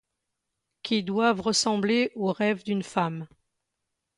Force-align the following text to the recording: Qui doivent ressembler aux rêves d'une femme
Qui 0.81 1.03
doivent 1.03 1.41
ressembler 1.41 2.11
aux 2.15 2.31
rêves 2.33 2.63
d'une 2.63 2.81
femme 2.81 3.27